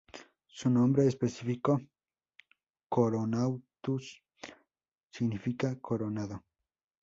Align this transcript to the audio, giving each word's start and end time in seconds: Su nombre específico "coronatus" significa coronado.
Su 0.47 0.71
nombre 0.71 1.05
específico 1.05 1.79
"coronatus" 2.89 4.23
significa 5.11 5.79
coronado. 5.79 6.43